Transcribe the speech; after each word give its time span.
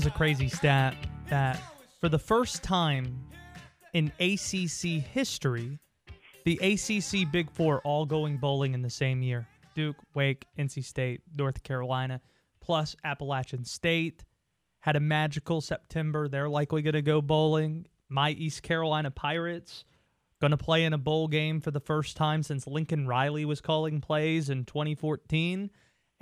is 0.00 0.06
a 0.06 0.10
crazy 0.10 0.48
stat 0.48 0.96
that 1.28 1.60
for 2.00 2.08
the 2.08 2.18
first 2.18 2.62
time 2.62 3.22
in 3.92 4.10
ACC 4.18 5.02
history, 5.02 5.78
the 6.46 6.56
ACC 6.62 7.30
Big 7.30 7.50
Four 7.50 7.82
all 7.82 8.06
going 8.06 8.38
bowling 8.38 8.72
in 8.72 8.80
the 8.80 8.88
same 8.88 9.20
year 9.20 9.46
Duke, 9.74 9.96
Wake, 10.14 10.46
NC 10.58 10.82
State, 10.86 11.20
North 11.36 11.62
Carolina, 11.64 12.22
plus 12.62 12.96
Appalachian 13.04 13.62
State. 13.62 14.24
Had 14.78 14.96
a 14.96 15.00
magical 15.00 15.60
September. 15.60 16.28
They're 16.28 16.48
likely 16.48 16.80
going 16.80 16.94
to 16.94 17.02
go 17.02 17.20
bowling. 17.20 17.84
My 18.08 18.30
East 18.30 18.62
Carolina 18.62 19.10
Pirates 19.10 19.84
going 20.40 20.52
to 20.52 20.56
play 20.56 20.84
in 20.86 20.94
a 20.94 20.98
bowl 20.98 21.28
game 21.28 21.60
for 21.60 21.72
the 21.72 21.78
first 21.78 22.16
time 22.16 22.42
since 22.42 22.66
Lincoln 22.66 23.06
Riley 23.06 23.44
was 23.44 23.60
calling 23.60 24.00
plays 24.00 24.48
in 24.48 24.64
2014. 24.64 25.70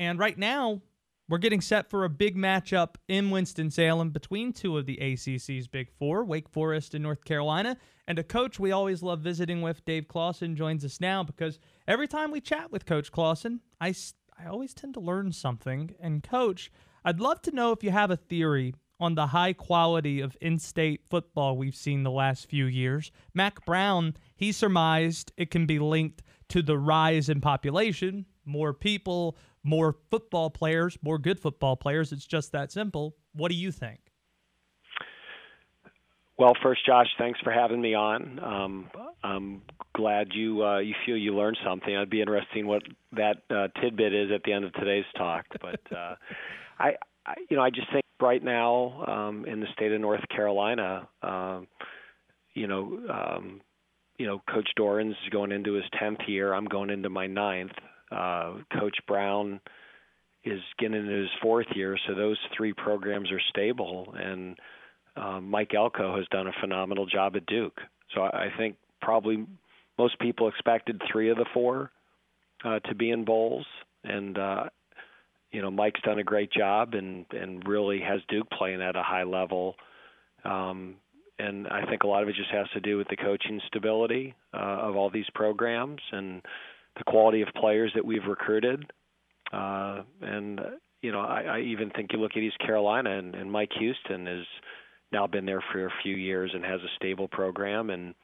And 0.01 0.19
right 0.19 0.37
now, 0.37 0.81
we're 1.29 1.39
getting 1.39 1.61
set 1.61 1.91
for 1.91 2.05
a 2.05 2.09
big 2.09 2.37
matchup 2.37 2.95
in 3.07 3.31
Winston-Salem 3.31 4.11
between 4.11 4.53
two 4.53 4.79
of 4.79 4.87
the 4.87 4.99
ACC's 4.99 5.69
Big 5.69 5.91
Four, 5.99 6.25
Wake 6.25 6.49
Forest 6.49 6.95
and 6.95 7.03
North 7.03 7.25
Carolina. 7.25 7.77
And 8.07 8.19
a 8.19 8.23
coach 8.23 8.59
we 8.59 8.73
always 8.73 9.03
love 9.03 9.21
visiting 9.21 9.61
with, 9.61 9.85
Dave 9.85 10.09
Clawson, 10.09 10.57
joins 10.57 10.85
us 10.85 11.01
now 11.01 11.23
because 11.23 11.59
every 11.87 12.09
time 12.09 12.31
we 12.31 12.41
chat 12.41 12.73
with 12.73 12.87
Coach 12.87 13.13
Clawson, 13.13 13.61
I, 13.79 13.95
I 14.39 14.47
always 14.47 14.73
tend 14.73 14.95
to 14.95 15.01
learn 15.01 15.33
something. 15.33 15.95
And, 16.01 16.23
Coach, 16.23 16.73
I'd 17.05 17.21
love 17.21 17.43
to 17.43 17.55
know 17.55 17.73
if 17.73 17.85
you 17.85 17.91
have 17.91 18.11
a 18.11 18.17
theory 18.17 18.75
on 18.99 19.15
the 19.15 19.29
high 19.29 19.53
quality 19.53 20.21
of 20.21 20.37
in 20.41 20.59
state 20.59 21.03
football 21.11 21.57
we've 21.57 21.77
seen 21.77 22.03
the 22.03 22.11
last 22.11 22.49
few 22.49 22.65
years. 22.65 23.13
Mack 23.35 23.65
Brown, 23.65 24.17
he 24.35 24.51
surmised 24.51 25.31
it 25.37 25.51
can 25.51 25.67
be 25.67 25.79
linked 25.79 26.23
to 26.49 26.63
the 26.63 26.79
rise 26.79 27.29
in 27.29 27.41
population, 27.41 28.25
more 28.45 28.73
people, 28.73 29.37
more 29.69 29.97
football 30.11 30.51
players, 30.51 30.99
more 31.03 31.19
good 31.19 31.39
football 31.39 31.77
players. 31.77 32.13
It's 32.13 32.27
just 32.27 32.53
that 32.53 32.73
simple. 32.73 33.15
What 33.35 33.51
do 33.51 33.55
you 33.55 33.71
think? 33.71 34.01
Well, 36.39 36.53
first, 36.63 36.87
Josh, 36.87 37.09
thanks 37.19 37.41
for 37.41 37.53
having 37.53 37.81
me 37.81 37.95
on. 37.95 38.39
Um, 38.43 38.91
I'm 39.25 39.63
glad 39.95 40.29
you 40.33 40.65
uh, 40.65 40.79
you 40.79 40.95
feel 41.05 41.17
you 41.17 41.37
learned 41.37 41.59
something. 41.65 41.97
I'd 41.97 42.09
be 42.09 42.21
interested 42.21 42.59
in 42.59 42.69
what 42.69 42.83
that 43.13 43.43
uh, 43.51 43.69
tidbit 43.81 44.15
is 44.15 44.31
at 44.33 44.45
the 44.45 44.53
end 44.53 44.65
of 44.65 44.73
today's 44.75 45.05
talk. 45.17 45.45
But 45.61 45.81
uh, 45.95 46.15
I, 46.79 46.93
I, 47.27 47.35
you 47.51 47.57
know, 47.57 47.63
I 47.63 47.71
just 47.71 47.93
think 47.93 48.05
right 48.21 48.43
now 48.43 49.05
um, 49.07 49.45
in 49.47 49.59
the 49.59 49.67
state 49.73 49.91
of 49.91 50.01
North 50.01 50.27
Carolina, 50.29 51.09
um, 51.23 51.67
you 52.55 52.69
know, 52.69 53.01
um, 53.11 53.61
you 54.17 54.27
know, 54.27 54.41
Coach 54.49 54.69
Doeren's 54.79 55.17
going 55.33 55.51
into 55.51 55.73
his 55.73 55.85
tenth 55.99 56.21
year. 56.29 56.53
I'm 56.53 56.67
going 56.67 56.91
into 56.91 57.11
my 57.11 57.27
ninth. 57.27 57.73
Uh, 58.11 58.55
Coach 58.79 58.97
Brown 59.07 59.61
is 60.45 60.61
getting 60.79 60.97
into 60.97 61.13
his 61.13 61.31
fourth 61.43 61.67
year, 61.75 61.99
so 62.07 62.15
those 62.15 62.39
three 62.57 62.73
programs 62.73 63.31
are 63.31 63.41
stable. 63.51 64.15
And 64.19 64.59
uh, 65.17 65.41
Mike 65.41 65.75
Elko 65.75 66.17
has 66.17 66.27
done 66.31 66.47
a 66.47 66.53
phenomenal 66.61 67.07
job 67.07 67.37
at 67.37 67.47
Duke. 67.47 67.81
So 68.15 68.23
I, 68.23 68.47
I 68.47 68.49
think 68.57 68.77
probably 69.01 69.47
most 69.99 70.19
people 70.19 70.49
expected 70.49 71.03
three 71.11 71.31
of 71.31 71.37
the 71.37 71.47
four 71.53 71.91
uh, 72.65 72.79
to 72.81 72.95
be 72.95 73.11
in 73.11 73.25
bowls, 73.25 73.67
and 74.05 74.39
uh, 74.39 74.65
you 75.51 75.61
know 75.61 75.71
Mike's 75.71 76.01
done 76.03 76.19
a 76.19 76.25
great 76.25 76.53
job 76.53 76.95
and 76.95 77.27
and 77.31 77.67
really 77.67 78.01
has 78.01 78.21
Duke 78.29 78.49
playing 78.51 78.81
at 78.81 78.97
a 78.97 79.03
high 79.03 79.25
level. 79.25 79.75
Um, 80.45 80.97
and 81.41 81.69
I 81.69 81.85
think 81.87 82.03
a 82.03 82.07
lot 82.07 82.23
of 82.23 82.29
it 82.29 82.35
just 82.35 82.51
has 82.51 82.67
to 82.75 82.81
do 82.81 82.97
with 82.97 83.09
the 83.09 83.17
coaching 83.17 83.61
stability 83.69 84.35
uh, 84.53 84.57
of 84.57 84.97
all 84.97 85.11
these 85.11 85.29
programs 85.35 86.01
and 86.11 86.43
the 86.99 87.05
quality 87.05 87.43
of 87.43 87.49
players 87.57 87.93
that 87.95 88.05
we've 88.05 88.27
recruited. 88.27 88.85
Uh, 89.53 90.03
and 90.21 90.61
you 91.03 91.13
know, 91.13 91.21
I, 91.21 91.43
I 91.43 91.61
even 91.61 91.91
think 91.91 92.13
you 92.13 92.19
look 92.19 92.33
at 92.37 92.43
East 92.43 92.59
Carolina 92.59 93.19
and, 93.19 93.35
and 93.35 93.51
Mike 93.51 93.71
Houston 93.79 94.27
has 94.27 94.45
now 95.13 95.27
been 95.27 95.47
there 95.47 95.63
for 95.73 95.87
a 95.87 95.93
few 96.03 96.17
years 96.17 96.51
and 96.55 96.65
has 96.65 96.81
a 96.81 96.91
stable 96.97 97.29
program, 97.29 97.91
and 97.91 98.15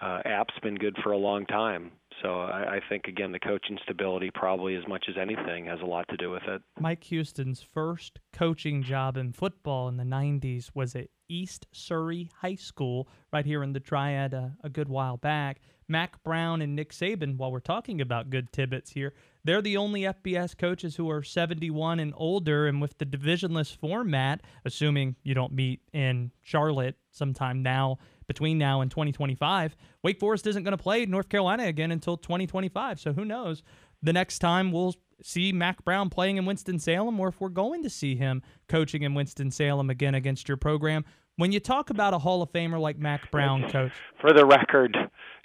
uh, 0.00 0.20
App's 0.24 0.54
been 0.62 0.76
good 0.76 0.96
for 1.02 1.12
a 1.12 1.16
long 1.16 1.46
time. 1.46 1.92
So 2.22 2.42
I, 2.42 2.76
I 2.76 2.80
think 2.88 3.06
again 3.06 3.32
the 3.32 3.40
coaching 3.40 3.78
stability 3.82 4.30
probably 4.32 4.76
as 4.76 4.86
much 4.86 5.06
as 5.08 5.16
anything 5.20 5.66
has 5.66 5.80
a 5.80 5.86
lot 5.86 6.06
to 6.10 6.16
do 6.16 6.30
with 6.30 6.42
it. 6.46 6.62
Mike 6.78 7.02
Houston's 7.04 7.62
first 7.62 8.20
coaching 8.32 8.82
job 8.82 9.16
in 9.16 9.32
football 9.32 9.88
in 9.88 9.96
the 9.96 10.04
'90s 10.04 10.70
was 10.74 10.94
at 10.94 11.08
East 11.28 11.66
Surry 11.72 12.30
High 12.40 12.54
School 12.54 13.08
right 13.32 13.44
here 13.44 13.62
in 13.62 13.72
the 13.72 13.80
Triad 13.80 14.34
uh, 14.34 14.48
a 14.62 14.68
good 14.68 14.88
while 14.88 15.16
back. 15.16 15.60
Mack 15.92 16.24
Brown 16.24 16.60
and 16.60 16.74
Nick 16.74 16.90
Saban, 16.92 17.36
while 17.36 17.52
we're 17.52 17.60
talking 17.60 18.00
about 18.00 18.30
good 18.30 18.52
tidbits 18.52 18.90
here, 18.90 19.12
they're 19.44 19.62
the 19.62 19.76
only 19.76 20.00
FBS 20.00 20.58
coaches 20.58 20.96
who 20.96 21.08
are 21.10 21.22
71 21.22 22.00
and 22.00 22.12
older. 22.16 22.66
And 22.66 22.80
with 22.80 22.98
the 22.98 23.06
divisionless 23.06 23.76
format, 23.76 24.40
assuming 24.64 25.14
you 25.22 25.34
don't 25.34 25.52
meet 25.52 25.82
in 25.92 26.32
Charlotte 26.40 26.96
sometime 27.12 27.62
now, 27.62 27.98
between 28.26 28.56
now 28.56 28.80
and 28.80 28.90
2025, 28.90 29.76
Wake 30.02 30.18
Forest 30.18 30.46
isn't 30.46 30.62
going 30.62 30.76
to 30.76 30.82
play 30.82 31.04
North 31.04 31.28
Carolina 31.28 31.64
again 31.64 31.90
until 31.92 32.16
2025. 32.16 32.98
So 32.98 33.12
who 33.12 33.24
knows? 33.24 33.62
The 34.02 34.12
next 34.12 34.38
time 34.38 34.72
we'll 34.72 34.94
see 35.22 35.52
Mack 35.52 35.84
Brown 35.84 36.08
playing 36.08 36.38
in 36.38 36.46
Winston-Salem 36.46 37.20
or 37.20 37.28
if 37.28 37.40
we're 37.40 37.48
going 37.50 37.82
to 37.82 37.90
see 37.90 38.16
him 38.16 38.42
coaching 38.68 39.02
in 39.02 39.14
Winston-Salem 39.14 39.90
again 39.90 40.14
against 40.14 40.48
your 40.48 40.56
program. 40.56 41.04
When 41.36 41.52
you 41.52 41.60
talk 41.60 41.90
about 41.90 42.12
a 42.12 42.18
Hall 42.18 42.42
of 42.42 42.52
Famer 42.52 42.80
like 42.80 42.98
Mack 42.98 43.30
Brown, 43.30 43.68
coach. 43.70 43.92
For 44.20 44.32
the 44.32 44.44
record, 44.44 44.96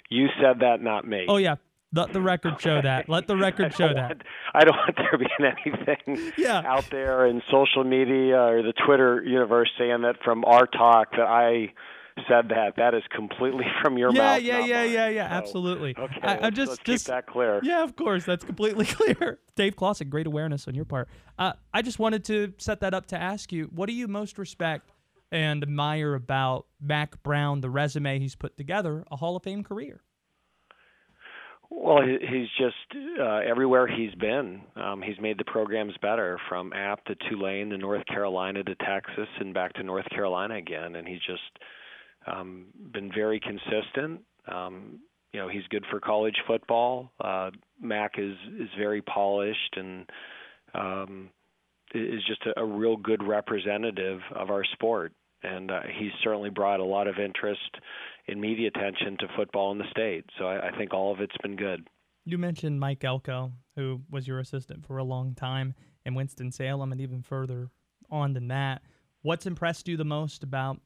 you 0.08 0.28
said 0.40 0.60
that, 0.60 0.80
not 0.80 1.06
me. 1.06 1.26
Oh 1.28 1.36
yeah, 1.36 1.56
let 1.92 2.12
the 2.12 2.20
record 2.20 2.60
show 2.60 2.80
that. 2.82 3.08
Let 3.08 3.26
the 3.26 3.36
record 3.46 3.74
show 3.74 3.88
that. 3.88 4.08
Want, 4.08 4.22
I 4.54 4.64
don't 4.64 4.76
want 4.76 4.96
there 4.96 5.18
being 5.18 5.52
anything 5.66 6.32
yeah. 6.36 6.62
out 6.66 6.86
there 6.90 7.26
in 7.26 7.42
social 7.50 7.84
media 7.84 8.40
or 8.40 8.62
the 8.62 8.74
Twitter 8.86 9.22
universe 9.22 9.70
saying 9.78 10.02
that 10.02 10.16
from 10.22 10.44
our 10.44 10.66
talk 10.66 11.12
that 11.12 11.26
I 11.26 11.72
said 12.28 12.48
that. 12.48 12.74
That 12.76 12.94
is 12.94 13.02
completely 13.14 13.66
from 13.82 13.96
your 13.96 14.10
yeah, 14.12 14.18
mouth. 14.18 14.42
Yeah, 14.42 14.64
yeah, 14.64 14.82
mine. 14.82 14.92
yeah, 14.92 15.08
yeah, 15.08 15.28
so, 15.28 15.34
absolutely. 15.34 15.94
Okay, 15.96 16.20
I, 16.22 16.46
am 16.46 16.54
just 16.54 16.70
let's 16.70 16.82
just 16.82 17.06
keep 17.06 17.14
that 17.14 17.26
clear. 17.26 17.60
Yeah, 17.62 17.82
of 17.84 17.96
course, 17.96 18.24
that's 18.24 18.44
completely 18.44 18.84
clear. 18.86 19.38
Dave 19.54 19.76
Clawson, 19.76 20.08
great 20.08 20.26
awareness 20.26 20.68
on 20.68 20.74
your 20.74 20.84
part. 20.84 21.08
Uh, 21.38 21.52
I 21.72 21.82
just 21.82 21.98
wanted 21.98 22.24
to 22.24 22.52
set 22.58 22.80
that 22.80 22.94
up 22.94 23.06
to 23.06 23.20
ask 23.20 23.52
you, 23.52 23.70
what 23.74 23.86
do 23.86 23.92
you 23.92 24.08
most 24.08 24.38
respect 24.38 24.90
and 25.30 25.62
admire 25.62 26.14
about 26.14 26.66
Mack 26.80 27.22
Brown, 27.22 27.60
the 27.60 27.70
resume 27.70 28.18
he's 28.18 28.34
put 28.34 28.56
together, 28.56 29.04
a 29.10 29.16
Hall 29.16 29.36
of 29.36 29.42
Fame 29.42 29.62
career? 29.62 30.02
Well, 31.70 32.00
he's 32.02 32.48
just 32.58 33.04
uh, 33.20 33.40
everywhere 33.46 33.86
he's 33.86 34.14
been. 34.14 34.62
Um, 34.74 35.02
he's 35.02 35.20
made 35.20 35.38
the 35.38 35.44
programs 35.44 35.92
better, 36.00 36.40
from 36.48 36.72
App 36.72 37.04
to 37.04 37.14
Tulane 37.28 37.70
to 37.70 37.78
North 37.78 38.06
Carolina 38.06 38.64
to 38.64 38.74
Texas 38.76 39.28
and 39.38 39.52
back 39.52 39.74
to 39.74 39.82
North 39.82 40.08
Carolina 40.08 40.56
again. 40.56 40.96
And 40.96 41.06
he's 41.06 41.20
just 41.26 41.42
um, 42.26 42.66
been 42.92 43.12
very 43.14 43.38
consistent. 43.38 44.22
Um, 44.50 45.00
you 45.32 45.40
know, 45.40 45.48
he's 45.48 45.66
good 45.68 45.84
for 45.90 46.00
college 46.00 46.36
football. 46.46 47.12
Uh, 47.20 47.50
Mack 47.80 48.12
is 48.16 48.34
is 48.58 48.70
very 48.78 49.02
polished 49.02 49.76
and 49.76 50.10
um, 50.74 51.30
is 51.94 52.22
just 52.26 52.42
a, 52.46 52.60
a 52.60 52.64
real 52.64 52.96
good 52.96 53.22
representative 53.22 54.20
of 54.34 54.50
our 54.50 54.64
sport. 54.64 55.12
And 55.42 55.70
uh, 55.70 55.82
he's 55.98 56.10
certainly 56.22 56.50
brought 56.50 56.80
a 56.80 56.84
lot 56.84 57.06
of 57.06 57.18
interest 57.18 57.76
in 58.26 58.40
media 58.40 58.68
attention 58.68 59.16
to 59.20 59.28
football 59.36 59.70
in 59.72 59.78
the 59.78 59.90
state. 59.90 60.24
So 60.38 60.46
I, 60.46 60.68
I 60.68 60.76
think 60.76 60.92
all 60.92 61.12
of 61.12 61.20
it's 61.20 61.36
been 61.42 61.56
good. 61.56 61.86
You 62.24 62.38
mentioned 62.38 62.80
Mike 62.80 63.04
Elko, 63.04 63.52
who 63.76 64.02
was 64.10 64.26
your 64.26 64.40
assistant 64.40 64.84
for 64.84 64.98
a 64.98 65.04
long 65.04 65.34
time 65.34 65.74
in 66.04 66.14
Winston-Salem 66.14 66.92
and 66.92 67.00
even 67.00 67.22
further 67.22 67.70
on 68.10 68.32
than 68.32 68.48
that. 68.48 68.82
What's 69.22 69.46
impressed 69.46 69.88
you 69.88 69.96
the 69.96 70.04
most 70.04 70.42
about 70.42 70.80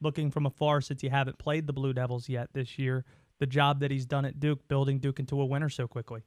looking 0.00 0.30
from 0.30 0.46
afar 0.46 0.80
since 0.80 1.02
you 1.02 1.10
haven't 1.10 1.38
played 1.38 1.66
the 1.66 1.72
Blue 1.72 1.92
Devils 1.92 2.28
yet 2.28 2.48
this 2.54 2.78
year, 2.78 3.04
the 3.38 3.46
job 3.46 3.80
that 3.80 3.90
he's 3.90 4.06
done 4.06 4.24
at 4.24 4.40
Duke, 4.40 4.66
building 4.66 4.98
Duke 4.98 5.20
into 5.20 5.40
a 5.40 5.44
winner 5.44 5.68
so 5.68 5.86
quickly? 5.86 6.22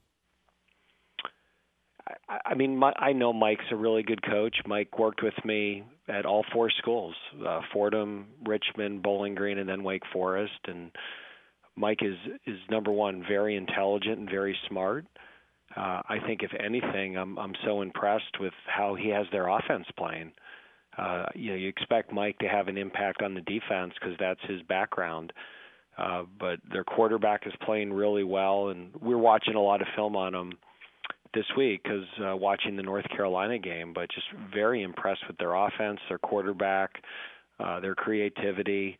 I, 2.45 2.55
mean, 2.55 2.75
my, 2.77 2.93
I 2.97 3.13
know 3.13 3.31
Mike's 3.31 3.65
a 3.71 3.75
really 3.75 4.03
good 4.03 4.21
coach. 4.23 4.57
Mike 4.65 4.99
worked 4.99 5.23
with 5.23 5.33
me 5.45 5.83
at 6.07 6.25
all 6.25 6.43
four 6.53 6.69
schools: 6.69 7.15
uh, 7.45 7.61
Fordham, 7.71 8.27
Richmond, 8.45 9.01
Bowling 9.01 9.35
Green, 9.35 9.59
and 9.59 9.69
then 9.69 9.83
Wake 9.83 10.03
Forest. 10.11 10.59
And 10.65 10.91
Mike 11.75 12.01
is 12.01 12.17
is 12.45 12.59
number 12.69 12.91
one, 12.91 13.23
very 13.27 13.55
intelligent 13.55 14.19
and 14.19 14.29
very 14.29 14.57
smart. 14.67 15.05
Uh, 15.75 16.01
I 16.07 16.17
think 16.27 16.43
if 16.43 16.51
anything, 16.59 17.17
I'm 17.17 17.37
I'm 17.39 17.53
so 17.65 17.81
impressed 17.81 18.39
with 18.39 18.53
how 18.67 18.95
he 18.95 19.09
has 19.09 19.25
their 19.31 19.47
offense 19.47 19.85
playing. 19.97 20.33
Uh, 20.97 21.25
you 21.33 21.51
know, 21.51 21.55
you 21.55 21.67
expect 21.69 22.13
Mike 22.13 22.37
to 22.39 22.47
have 22.47 22.67
an 22.67 22.77
impact 22.77 23.23
on 23.23 23.33
the 23.33 23.41
defense 23.41 23.93
because 23.99 24.15
that's 24.19 24.39
his 24.47 24.61
background. 24.63 25.33
Uh, 25.97 26.23
but 26.39 26.59
their 26.71 26.83
quarterback 26.83 27.45
is 27.45 27.53
playing 27.63 27.93
really 27.93 28.23
well, 28.23 28.69
and 28.69 28.89
we're 28.99 29.17
watching 29.17 29.55
a 29.55 29.61
lot 29.61 29.81
of 29.81 29.87
film 29.95 30.15
on 30.15 30.33
him 30.33 30.53
this 31.33 31.45
week 31.57 31.81
because 31.83 32.05
uh, 32.23 32.35
watching 32.35 32.75
the 32.75 32.83
North 32.83 33.07
Carolina 33.09 33.57
game, 33.57 33.93
but 33.93 34.09
just 34.11 34.27
very 34.53 34.83
impressed 34.83 35.27
with 35.27 35.37
their 35.37 35.53
offense, 35.53 35.99
their 36.09 36.19
quarterback, 36.19 37.03
uh, 37.59 37.79
their 37.79 37.95
creativity, 37.95 38.99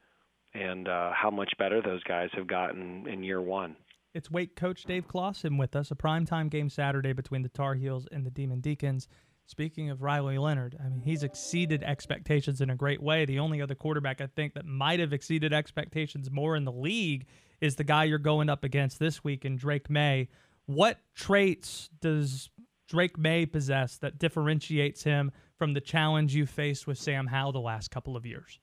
and 0.54 0.88
uh, 0.88 1.12
how 1.14 1.32
much 1.32 1.52
better 1.58 1.82
those 1.82 2.04
guys 2.04 2.30
have 2.34 2.48
gotten 2.48 3.08
in 3.08 3.24
year 3.24 3.42
one. 3.42 3.76
It's 4.14 4.30
Wake 4.30 4.56
coach 4.56 4.84
Dave 4.84 5.08
Clawson 5.08 5.58
with 5.58 5.76
us. 5.76 5.90
A 5.90 5.96
primetime 5.96 6.50
game 6.50 6.70
Saturday 6.70 7.14
between 7.14 7.42
the 7.42 7.50
Tar 7.50 7.74
Heels 7.74 8.08
and 8.12 8.26
the 8.26 8.32
Demon 8.32 8.62
Deacons. 8.62 9.08
speaking 9.48 9.90
of 9.90 10.04
Riley 10.04 10.38
Leonard, 10.38 10.78
I 10.80 10.88
mean, 10.88 11.02
he's 11.02 11.24
exceeded 11.24 11.84
expectations 11.84 12.62
in 12.62 12.70
a 12.70 12.76
great 12.76 13.02
way. 13.02 13.26
The 13.26 13.40
only 13.40 13.62
other 13.62 13.76
quarterback 13.76 14.22
I 14.22 14.28
think 14.28 14.54
that 14.54 14.66
might 14.66 15.00
have 15.00 15.14
exceeded 15.14 15.52
expectations 15.52 16.30
more 16.30 16.56
in 16.56 16.64
the 16.64 16.72
league 16.72 17.26
is 17.60 17.76
the 17.76 17.84
guy 17.84 18.04
you're 18.04 18.20
going 18.20 18.50
up 18.50 18.64
against 18.64 19.00
this 19.00 19.24
week 19.24 19.46
in 19.46 19.56
Drake 19.56 19.90
Maye. 19.90 20.28
What 20.66 20.98
traits 21.16 21.90
does 22.00 22.50
Drake 22.88 23.18
Maye 23.18 23.46
possess 23.46 23.98
that 23.98 24.20
differentiates 24.20 25.04
him 25.04 25.32
from 25.58 25.74
the 25.74 25.82
challenge 25.82 26.36
you 26.36 26.46
faced 26.46 26.88
with 26.88 26.98
Sam 26.98 27.28
Howell 27.28 27.54
the 27.54 27.60
last 27.60 27.92
couple 27.92 28.16
of 28.16 28.26
years? 28.26 28.60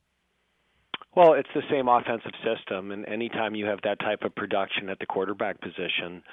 Well, 1.15 1.33
it's 1.33 1.49
the 1.53 1.63
same 1.69 1.89
offensive 1.89 2.31
system, 2.43 2.91
and 2.91 3.05
anytime 3.05 3.53
you 3.53 3.65
have 3.65 3.79
that 3.83 3.99
type 3.99 4.23
of 4.23 4.33
production 4.33 4.87
at 4.89 4.97
the 4.99 5.05
quarterback 5.05 5.59
position 5.59 6.23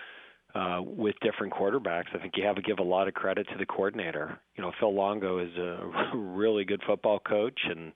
uh, 0.54 0.80
with 0.82 1.16
different 1.20 1.52
quarterbacks, 1.52 2.14
I 2.14 2.18
think 2.18 2.34
you 2.36 2.44
have 2.46 2.56
to 2.56 2.62
give 2.62 2.78
a 2.78 2.84
lot 2.84 3.08
of 3.08 3.14
credit 3.14 3.48
to 3.50 3.58
the 3.58 3.66
coordinator. 3.66 4.38
You 4.56 4.62
know, 4.62 4.72
Phil 4.78 4.94
Longo 4.94 5.40
is 5.40 5.54
a 5.56 5.90
really 6.16 6.64
good 6.64 6.82
football 6.86 7.18
coach, 7.18 7.60
and 7.68 7.92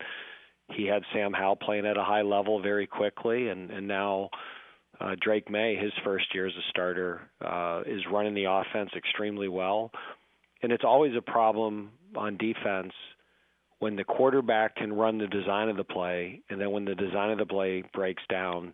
he 0.75 0.87
had 0.87 1.03
Sam 1.13 1.33
Howell 1.33 1.57
playing 1.57 1.87
at 1.87 1.97
a 1.97 2.03
high 2.03 2.23
level 2.23 2.61
very 2.61 2.89
quickly, 2.89 3.49
and 3.49 3.71
and 3.71 3.87
now 3.87 4.31
uh, 5.03 5.17
Drake 5.21 5.51
Maye, 5.51 5.77
his 5.77 5.93
first 6.05 6.27
year 6.35 6.47
as 6.47 6.53
a 6.55 6.71
starter, 6.71 7.23
uh, 7.45 7.83
is 7.87 8.03
running 8.11 8.35
the 8.35 8.45
offense 8.45 8.91
extremely 8.97 9.49
well, 9.49 9.91
and 10.63 10.73
it's 10.73 10.85
always 10.85 11.13
a 11.17 11.23
problem 11.23 11.91
on 12.17 12.37
defense 12.37 12.93
when 13.81 13.97
the 13.97 14.05
quarterback 14.05 14.77
can 14.77 14.93
run 14.93 15.19
the 15.19 15.27
design 15.27 15.69
of 15.69 15.77
the 15.77 15.85
play, 15.85 16.41
and 16.49 16.61
then 16.61 16.71
when 16.71 16.85
the 16.85 16.95
design 16.95 17.31
of 17.31 17.39
the 17.39 17.47
play 17.47 17.83
breaks 17.93 18.23
down, 18.31 18.73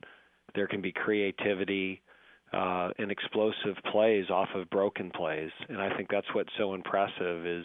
there 0.55 0.67
can 0.67 0.83
be 0.83 0.93
creativity 0.93 2.03
uh, 2.53 2.91
and 2.99 3.11
explosive 3.11 3.77
plays 3.91 4.29
off 4.29 4.49
of 4.55 4.69
broken 4.69 5.11
plays. 5.11 5.51
And 5.71 5.81
I 5.81 5.97
think 5.97 6.09
that's 6.11 6.27
what's 6.35 6.53
so 6.59 6.75
impressive 6.75 7.47
is 7.47 7.65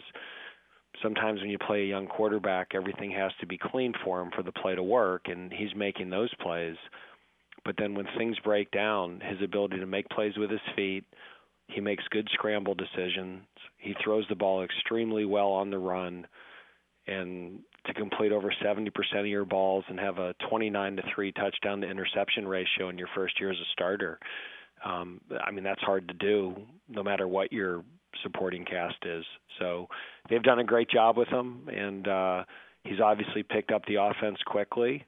sometimes 1.02 1.40
when 1.40 1.50
you 1.50 1.58
play 1.58 1.82
a 1.82 1.86
young 1.86 2.06
quarterback, 2.06 2.68
everything 2.74 3.10
has 3.10 3.32
to 3.40 3.46
be 3.46 3.58
clean 3.58 3.92
for 4.04 4.22
him 4.22 4.30
for 4.34 4.42
the 4.42 4.52
play 4.52 4.74
to 4.74 4.82
work, 4.82 5.22
and 5.26 5.52
he's 5.52 5.74
making 5.76 6.08
those 6.08 6.32
plays. 6.40 6.76
But 7.64 7.76
then 7.78 7.94
when 7.94 8.06
things 8.16 8.36
break 8.44 8.70
down, 8.70 9.20
his 9.20 9.40
ability 9.42 9.78
to 9.78 9.86
make 9.86 10.08
plays 10.10 10.36
with 10.36 10.50
his 10.50 10.60
feet, 10.76 11.04
he 11.68 11.80
makes 11.80 12.04
good 12.10 12.28
scramble 12.32 12.74
decisions. 12.74 13.42
He 13.78 13.94
throws 14.02 14.26
the 14.28 14.34
ball 14.34 14.62
extremely 14.62 15.24
well 15.24 15.48
on 15.48 15.70
the 15.70 15.78
run 15.78 16.26
and 17.06 17.60
to 17.86 17.94
complete 17.94 18.32
over 18.32 18.52
70% 18.64 18.88
of 19.16 19.26
your 19.26 19.44
balls 19.44 19.84
and 19.88 19.98
have 19.98 20.18
a 20.18 20.34
29 20.48 20.96
to 20.96 21.02
3 21.14 21.32
touchdown 21.32 21.80
to 21.82 21.90
interception 21.90 22.48
ratio 22.48 22.88
in 22.88 22.98
your 22.98 23.08
first 23.14 23.38
year 23.40 23.50
as 23.50 23.58
a 23.58 23.72
starter. 23.72 24.18
Um, 24.84 25.20
I 25.44 25.50
mean, 25.50 25.64
that's 25.64 25.82
hard 25.82 26.08
to 26.08 26.14
do 26.14 26.56
no 26.88 27.02
matter 27.02 27.26
what 27.28 27.52
your 27.52 27.84
supporting 28.22 28.64
cast 28.64 28.96
is. 29.04 29.24
So 29.58 29.88
they've 30.28 30.42
done 30.42 30.58
a 30.58 30.64
great 30.64 30.90
job 30.90 31.16
with 31.16 31.28
him, 31.28 31.68
and 31.68 32.06
uh, 32.08 32.44
he's 32.84 33.00
obviously 33.00 33.42
picked 33.42 33.72
up 33.72 33.84
the 33.86 33.96
offense 33.96 34.38
quickly. 34.46 35.04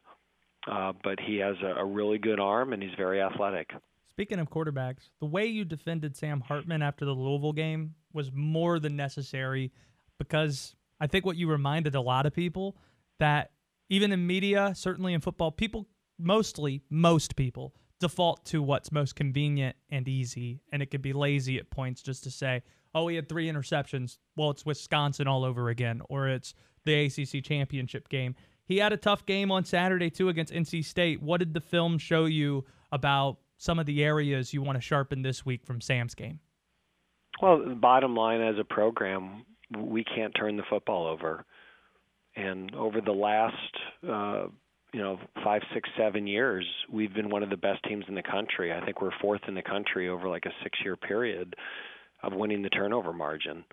Uh, 0.67 0.93
but 1.05 1.19
he 1.21 1.37
has 1.37 1.57
a, 1.63 1.81
a 1.81 1.85
really 1.85 2.19
good 2.19 2.41
arm, 2.41 2.73
and 2.73 2.83
he's 2.83 2.95
very 2.97 3.21
athletic. 3.21 3.71
Speaking 4.11 4.39
of 4.39 4.51
quarterbacks, 4.51 5.11
the 5.21 5.27
way 5.27 5.47
you 5.47 5.65
defended 5.65 6.17
Sam 6.17 6.41
Hartman 6.41 6.83
after 6.83 7.05
the 7.05 7.13
Louisville 7.13 7.53
game 7.53 7.95
was 8.13 8.31
more 8.33 8.79
than 8.79 8.97
necessary 8.97 9.73
because 10.19 10.75
I 11.01 11.07
think 11.07 11.27
what 11.27 11.37
you 11.37 11.51
reminded 11.51 11.95
a 11.95 12.01
lot 12.01 12.27
of 12.27 12.33
people 12.33 12.77
that 13.19 13.51
even 13.89 14.13
in 14.13 14.27
media, 14.27 14.73
certainly 14.75 15.13
in 15.13 15.21
football, 15.21 15.51
people 15.51 15.87
mostly, 16.19 16.83
most 16.91 17.37
people 17.37 17.75
default 18.01 18.45
to 18.47 18.63
what's 18.63 18.93
most 18.93 19.17
convenient 19.17 19.77
and 19.91 20.09
easy. 20.09 20.61
And 20.73 20.83
it 20.83 20.87
could 20.87 21.03
be 21.03 21.13
lazy 21.13 21.59
at 21.59 21.71
points 21.71 22.03
just 22.03 22.25
to 22.25 22.31
say, 22.31 22.63
oh, 22.95 23.09
he 23.09 23.17
had 23.17 23.29
three 23.29 23.51
interceptions. 23.51 24.19
Well, 24.37 24.51
it's 24.51 24.67
Wisconsin 24.67 25.29
all 25.29 25.45
over 25.45 25.69
again, 25.69 26.01
or 26.09 26.29
it's 26.29 26.55
the 26.85 27.07
ACC 27.07 27.45
championship 27.45 28.09
game. 28.09 28.35
He 28.67 28.79
had 28.79 28.93
a 28.93 28.97
tough 28.97 29.25
game 29.25 29.51
on 29.53 29.65
Saturday, 29.65 30.11
too, 30.11 30.29
against 30.29 30.53
NC 30.53 30.85
State. 30.85 31.23
What 31.23 31.39
did 31.39 31.55
the 31.55 31.61
film 31.61 31.99
show 31.99 32.25
you 32.25 32.65
about 32.91 33.39
some 33.59 33.79
of 33.79 33.87
the 33.87 34.03
areas 34.03 34.53
you 34.53 34.61
want 34.61 34.77
to 34.77 34.83
sharpen 34.83 35.23
this 35.23 35.47
week 35.47 35.65
from 35.65 35.81
Sam's 35.81 36.15
game? 36.15 36.41
Well, 37.41 37.63
the 37.65 37.75
bottom 37.75 38.17
line 38.17 38.41
as 38.41 38.57
a 38.59 38.65
program, 38.65 39.45
we 39.79 40.05
can't 40.05 40.35
turn 40.35 40.57
the 40.57 40.63
football 40.69 41.07
over. 41.07 41.45
And 42.35 42.75
over 42.75 43.01
the 43.01 43.13
last, 43.13 43.55
uh, 44.07 44.47
you 44.93 45.01
know, 45.01 45.19
five, 45.45 45.63
six, 45.73 45.89
seven 45.97 46.27
years, 46.27 46.67
we've 46.91 47.15
been 47.15 47.31
one 47.31 47.43
of 47.43 47.51
the 47.51 47.57
best 47.57 47.83
teams 47.85 48.05
in 48.09 48.15
the 48.15 48.23
country. 48.23 48.73
I 48.73 48.85
think 48.85 49.01
we're 49.01 49.11
fourth 49.21 49.43
in 49.49 49.55
the 49.55 49.63
country 49.63 50.09
over 50.09 50.29
like 50.29 50.45
a 50.47 50.53
six-year 50.63 50.97
period 50.97 51.55
of 52.23 52.33
winning 52.33 52.63
the 52.63 52.71
turnover 52.71 53.13
margin. 53.13 53.65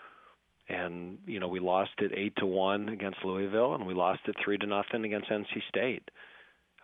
And 0.69 1.17
you 1.25 1.39
know, 1.39 1.47
we 1.47 1.59
lost 1.59 1.91
it 1.99 2.11
eight 2.15 2.33
to 2.37 2.45
one 2.45 2.89
against 2.89 3.19
Louisville, 3.23 3.75
and 3.75 3.85
we 3.85 3.93
lost 3.93 4.21
it 4.27 4.35
three 4.43 4.57
to 4.57 4.65
nothing 4.65 5.05
against 5.05 5.29
NC 5.29 5.61
State. 5.67 6.09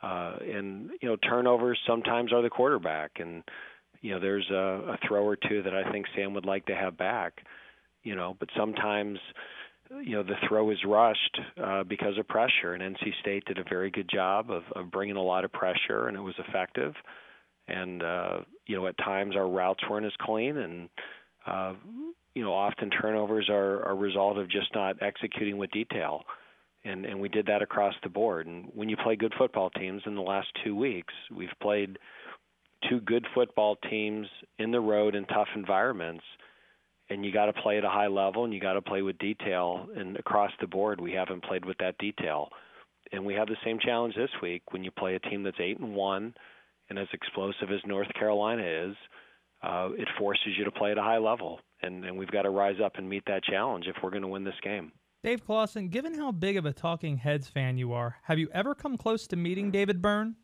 Uh, 0.01 0.37
and 0.41 0.91
you 1.01 1.09
know, 1.09 1.15
turnovers 1.17 1.79
sometimes 1.87 2.33
are 2.33 2.41
the 2.41 2.49
quarterback, 2.49 3.11
and 3.19 3.43
you 4.01 4.11
know, 4.11 4.19
there's 4.19 4.49
a, 4.49 4.93
a 4.93 4.97
throw 5.07 5.23
or 5.23 5.35
two 5.35 5.61
that 5.63 5.73
I 5.73 5.91
think 5.91 6.05
Sam 6.15 6.33
would 6.33 6.45
like 6.45 6.65
to 6.67 6.75
have 6.75 6.97
back 6.97 7.41
you 8.03 8.15
know, 8.15 8.35
but 8.39 8.49
sometimes 8.57 9.19
you 10.03 10.15
know 10.15 10.23
the 10.23 10.35
throw 10.47 10.69
is 10.71 10.77
rushed 10.85 11.39
uh, 11.61 11.83
because 11.83 12.17
of 12.17 12.27
pressure, 12.27 12.73
and 12.73 12.95
NC 12.95 13.19
State 13.21 13.45
did 13.45 13.57
a 13.57 13.63
very 13.69 13.89
good 13.89 14.09
job 14.11 14.51
of, 14.51 14.63
of 14.75 14.91
bringing 14.91 15.15
a 15.15 15.23
lot 15.23 15.45
of 15.45 15.51
pressure, 15.51 16.07
and 16.07 16.15
it 16.15 16.21
was 16.21 16.35
effective. 16.47 16.93
And 17.67 18.01
uh, 18.01 18.39
you 18.67 18.75
know, 18.75 18.87
at 18.87 18.97
times 18.97 19.35
our 19.35 19.47
routes 19.47 19.83
weren't 19.89 20.05
as 20.05 20.13
clean, 20.21 20.57
and 20.57 20.89
uh, 21.45 21.73
you 22.39 22.45
know, 22.45 22.53
often 22.53 22.89
turnovers 22.89 23.49
are 23.49 23.81
a 23.83 23.93
result 23.93 24.37
of 24.37 24.49
just 24.49 24.73
not 24.73 24.95
executing 25.01 25.57
with 25.57 25.69
detail. 25.71 26.23
And 26.85 27.05
and 27.05 27.19
we 27.19 27.27
did 27.27 27.47
that 27.47 27.61
across 27.61 27.93
the 28.01 28.07
board. 28.07 28.47
And 28.47 28.69
when 28.73 28.87
you 28.87 28.95
play 28.95 29.17
good 29.17 29.33
football 29.37 29.69
teams 29.71 30.01
in 30.05 30.15
the 30.15 30.21
last 30.21 30.47
two 30.63 30.73
weeks, 30.73 31.13
we've 31.35 31.49
played 31.61 31.99
two 32.89 33.01
good 33.01 33.27
football 33.35 33.75
teams 33.89 34.25
in 34.57 34.71
the 34.71 34.79
road 34.79 35.15
in 35.15 35.25
tough 35.25 35.49
environments 35.53 36.23
and 37.09 37.25
you 37.25 37.33
got 37.33 37.47
to 37.47 37.61
play 37.61 37.77
at 37.77 37.83
a 37.83 37.89
high 37.89 38.07
level 38.07 38.45
and 38.45 38.53
you 38.53 38.61
got 38.61 38.73
to 38.73 38.81
play 38.81 39.01
with 39.01 39.17
detail 39.17 39.89
and 39.97 40.15
across 40.15 40.51
the 40.61 40.67
board 40.67 41.01
we 41.01 41.11
haven't 41.11 41.43
played 41.43 41.65
with 41.65 41.77
that 41.79 41.97
detail 41.97 42.47
and 43.11 43.25
we 43.25 43.33
have 43.33 43.49
the 43.49 43.57
same 43.65 43.79
challenge 43.81 44.15
this 44.15 44.29
week 44.41 44.61
when 44.71 44.81
you 44.81 44.91
play 44.91 45.15
a 45.15 45.19
team 45.19 45.43
that's 45.43 45.59
8 45.59 45.79
and 45.79 45.93
1 45.93 46.33
and 46.89 46.97
as 46.97 47.07
explosive 47.11 47.69
as 47.69 47.81
North 47.85 48.07
Carolina 48.17 48.63
is 48.63 48.95
uh, 49.61 49.89
it 49.97 50.07
forces 50.17 50.53
you 50.57 50.63
to 50.63 50.71
play 50.71 50.91
at 50.91 50.97
a 50.97 51.03
high 51.03 51.17
level 51.17 51.59
and 51.81 52.05
and 52.05 52.17
we've 52.17 52.31
got 52.31 52.43
to 52.43 52.49
rise 52.49 52.77
up 52.83 52.97
and 52.97 53.07
meet 53.09 53.23
that 53.27 53.43
challenge 53.43 53.85
if 53.87 53.95
we're 54.03 54.11
going 54.11 54.21
to 54.21 54.27
win 54.27 54.43
this 54.43 54.59
game 54.63 54.91
Dave 55.21 55.45
Clawson, 55.45 55.89
given 55.89 56.13
how 56.17 56.31
big 56.31 56.55
of 56.55 56.65
a 56.65 56.71
Talking 56.71 57.17
Heads 57.17 57.49
fan 57.49 57.77
you 57.77 57.91
are, 57.91 58.15
have 58.23 58.39
you 58.39 58.47
ever 58.53 58.73
come 58.73 58.95
close 58.95 59.27
to 59.27 59.35
meeting 59.35 59.69
David 59.69 60.01
Byrne? 60.01 60.35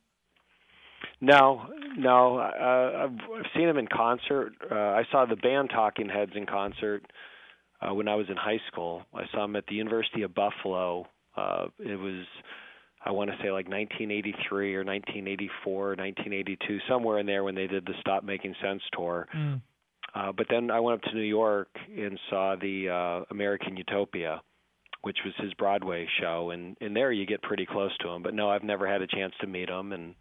No, 1.22 1.68
no. 1.98 2.40
Uh, 2.40 3.06
I've, 3.06 3.20
I've 3.38 3.46
seen 3.56 3.70
him 3.70 3.78
in 3.78 3.88
concert. 3.88 4.52
Uh, 4.70 4.76
I 4.76 5.04
saw 5.12 5.26
the 5.26 5.38
band 5.38 5.70
Talking 5.70 6.10
Heads 6.10 6.34
in 6.36 6.46
concert 6.46 7.06
uh, 7.82 7.94
when 7.94 8.10
I 8.10 8.16
was 8.16 8.28
in 8.30 8.36
high 8.36 8.60
school. 8.68 9.04
I 9.14 9.24
saw 9.32 9.46
him 9.46 9.56
at 9.56 9.66
the 9.68 9.76
University 9.76 10.24
of 10.24 10.36
Buffalo. 10.36 11.08
Uh, 11.38 11.68
it 11.80 11.98
was, 11.98 12.26
I 13.04 13.12
want 13.12 13.30
to 13.32 13.38
say, 13.38 13.52
like 13.52 13.70
1983 13.70 14.76
or 14.76 14.84
1984, 14.84 15.88
1982, 15.88 16.80
somewhere 16.90 17.20
in 17.20 17.26
there 17.26 17.46
when 17.46 17.56
they 17.56 17.68
did 17.68 17.86
the 17.86 17.94
Stop 18.02 18.26
Making 18.26 18.56
Sense 18.62 18.82
tour. 18.94 19.30
Mm. 19.34 19.62
Uh, 20.16 20.32
but 20.32 20.48
then 20.50 20.72
I 20.72 20.80
went 20.80 21.04
up 21.04 21.12
to 21.12 21.16
New 21.16 21.24
York 21.24 21.68
and 21.96 22.18
saw 22.30 22.56
the 22.56 22.90
uh, 22.90 23.26
American 23.32 23.76
Utopia, 23.76 24.42
which 25.02 25.18
was 25.26 25.34
his 25.38 25.54
Broadway 25.56 26.08
show, 26.22 26.52
and 26.52 26.78
and 26.80 26.96
there 26.96 27.12
you 27.12 27.26
get 27.26 27.42
pretty 27.42 27.66
close 27.66 27.96
to 28.00 28.10
him. 28.10 28.24
But 28.24 28.34
no, 28.34 28.50
I've 28.50 28.64
never 28.64 28.88
had 28.88 29.02
a 29.02 29.08
chance 29.08 29.34
to 29.42 29.48
meet 29.48 29.70
him, 29.70 29.92
and 29.92 30.16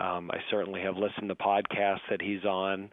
um, 0.00 0.30
I 0.32 0.38
certainly 0.50 0.80
have 0.80 0.96
listened 0.96 1.28
to 1.28 1.36
podcasts 1.36 2.08
that 2.10 2.20
he's 2.20 2.44
on, 2.44 2.90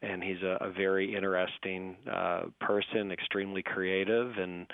and 0.00 0.22
he's 0.22 0.42
a, 0.42 0.56
a 0.62 0.70
very 0.70 1.14
interesting 1.14 1.96
uh, 2.10 2.44
person, 2.60 3.12
extremely 3.12 3.62
creative, 3.62 4.32
and 4.38 4.66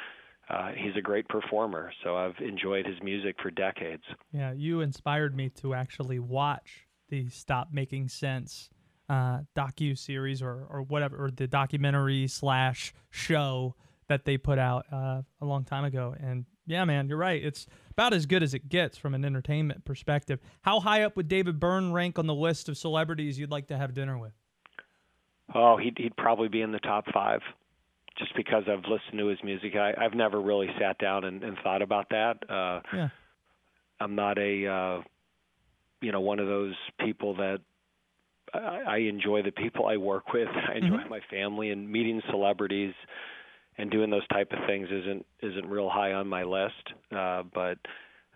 uh, 0.49 0.71
he's 0.77 0.97
a 0.97 1.03
great 1.03 1.29
performer. 1.29 1.93
So 2.05 2.17
I've 2.17 2.39
enjoyed 2.39 2.87
his 2.87 3.03
music 3.03 3.37
for 3.43 3.51
decades. 3.51 4.05
Yeah, 4.33 4.53
you 4.53 4.83
inspired 4.83 5.35
me 5.35 5.49
to 5.61 5.75
actually 5.75 6.21
watch 6.21 6.87
the 7.09 7.29
Stop 7.29 7.69
Making 7.73 8.09
Sense 8.09 8.71
uh, 9.13 9.41
docu 9.55 9.97
series 9.97 10.41
or 10.41 10.67
or 10.71 10.83
whatever, 10.83 11.23
or 11.23 11.31
the 11.31 11.47
documentary 11.47 12.27
slash 12.27 12.95
show 13.11 13.75
that 14.09 14.25
they 14.25 14.39
put 14.39 14.59
out 14.59 14.87
uh, 14.91 15.21
a 15.41 15.45
long 15.45 15.65
time 15.65 15.85
ago. 15.85 16.15
And 16.19 16.47
yeah, 16.67 16.85
man, 16.85 17.09
you're 17.09 17.19
right. 17.19 17.43
It's 17.45 17.67
about 17.91 18.15
as 18.15 18.25
good 18.25 18.43
as 18.43 18.55
it 18.55 18.71
gets 18.71 18.97
from 18.97 19.15
an 19.15 19.25
entertainment 19.25 19.85
perspective. 19.85 20.41
How 20.63 20.81
high 20.81 21.03
up 21.03 21.17
would 21.17 21.29
David 21.29 21.61
Byrne 21.61 21.93
rank 21.93 22.19
on 22.19 22.27
the 22.27 22.35
list 22.35 22.71
of 22.71 22.79
celebrities 22.79 23.39
you'd 23.39 23.51
like 23.51 23.67
to 23.67 23.77
have 23.77 23.93
dinner 23.93 24.17
with? 24.17 24.33
Oh, 25.55 25.77
he'd 25.77 25.99
he'd 25.99 26.17
probably 26.17 26.49
be 26.49 26.63
in 26.63 26.73
the 26.73 26.79
top 26.79 27.05
five, 27.13 27.43
just 28.19 28.35
because 28.35 28.65
I've 28.67 28.85
listened 28.89 29.19
to 29.19 29.27
his 29.27 29.39
music. 29.45 29.75
I, 29.77 29.93
I've 29.99 30.15
never 30.15 30.41
really 30.41 30.71
sat 30.81 30.97
down 30.99 31.25
and, 31.25 31.43
and 31.43 31.59
thought 31.63 31.83
about 31.83 32.09
that. 32.11 32.39
Uh, 32.49 32.81
yeah. 32.95 33.09
I'm 34.01 34.15
not 34.15 34.39
a, 34.39 34.67
uh, 34.67 35.03
you 36.01 36.13
know, 36.13 36.21
one 36.21 36.39
of 36.39 36.47
those 36.47 36.75
people 36.99 37.37
that 37.37 37.61
I, 38.55 38.83
I 38.87 38.97
enjoy 38.99 39.43
the 39.43 39.53
people 39.53 39.87
I 39.87 39.97
work 39.97 40.33
with. 40.33 40.49
I 40.69 40.77
enjoy 40.77 40.99
mm-hmm. 40.99 41.09
my 41.09 41.21
family 41.31 41.71
and 41.71 41.91
meeting 41.91 42.21
celebrities 42.31 42.95
and 43.79 43.91
doing 43.91 44.11
those 44.11 44.27
type 44.29 44.53
of 44.53 44.59
things 44.67 44.89
isn't 44.91 45.27
isn't 45.43 45.67
real 45.67 45.89
high 45.89 46.13
on 46.13 46.29
my 46.29 46.43
list. 46.43 46.93
Uh, 47.15 47.43
but 47.55 47.79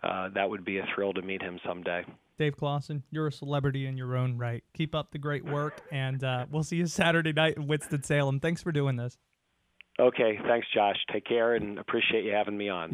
uh, 0.03 0.29
that 0.35 0.49
would 0.49 0.65
be 0.65 0.79
a 0.79 0.87
thrill 0.95 1.13
to 1.13 1.23
meet 1.23 1.43
him 1.43 1.59
someday. 1.67 2.05
Dave 2.39 2.57
Clawson, 2.57 3.03
you're 3.11 3.27
a 3.27 3.33
celebrity 3.33 3.87
in 3.87 3.97
your 3.97 4.15
own 4.15 4.37
right. 4.37 4.63
Keep 4.75 4.95
up 4.95 5.11
the 5.11 5.19
great 5.19 5.45
work, 5.45 5.81
and 5.91 6.23
uh, 6.23 6.45
we'll 6.51 6.63
see 6.63 6.77
you 6.77 6.87
Saturday 6.87 7.33
night 7.33 7.57
in 7.57 7.67
Winston 7.67 8.03
Salem. 8.03 8.41
Thanks 8.41 8.63
for 8.63 8.73
doing 8.73 8.97
this. 8.97 9.17
Okay, 9.99 10.39
thanks, 10.47 10.67
Josh. 10.75 10.97
Take 11.11 11.25
care, 11.25 11.55
and 11.55 11.79
appreciate 11.79 12.25
you 12.25 12.33
having 12.33 12.59
me 12.59 12.69
on. 12.69 12.91